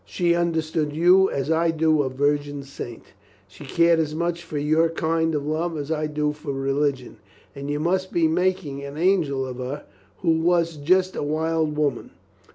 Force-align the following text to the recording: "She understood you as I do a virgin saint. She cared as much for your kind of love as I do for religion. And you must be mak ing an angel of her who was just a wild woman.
"She 0.03 0.33
understood 0.33 0.95
you 0.95 1.29
as 1.29 1.51
I 1.51 1.69
do 1.69 2.01
a 2.01 2.09
virgin 2.09 2.63
saint. 2.63 3.03
She 3.47 3.65
cared 3.65 3.99
as 3.99 4.15
much 4.15 4.41
for 4.41 4.57
your 4.57 4.89
kind 4.89 5.35
of 5.35 5.45
love 5.45 5.77
as 5.77 5.91
I 5.91 6.07
do 6.07 6.31
for 6.31 6.51
religion. 6.53 7.17
And 7.55 7.69
you 7.69 7.79
must 7.79 8.11
be 8.11 8.27
mak 8.27 8.65
ing 8.65 8.83
an 8.83 8.97
angel 8.97 9.45
of 9.45 9.57
her 9.57 9.83
who 10.23 10.39
was 10.39 10.75
just 10.77 11.15
a 11.15 11.21
wild 11.21 11.77
woman. 11.77 12.09